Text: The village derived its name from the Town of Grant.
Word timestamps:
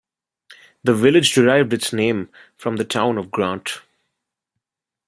The 0.83 0.95
village 0.95 1.31
derived 1.31 1.73
its 1.73 1.93
name 1.93 2.29
from 2.57 2.77
the 2.77 2.85
Town 2.85 3.19
of 3.19 3.29
Grant. 3.29 3.81